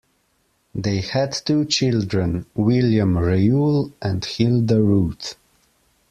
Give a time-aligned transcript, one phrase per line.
[0.73, 5.35] They had two children, William Reuel and Hilda Ruth.